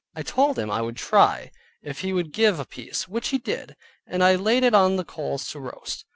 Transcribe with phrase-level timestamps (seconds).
[0.15, 1.51] I told him, I would try,
[1.83, 3.75] if he would give a piece, which he did,
[4.07, 6.05] and I laid it on the coals to roast.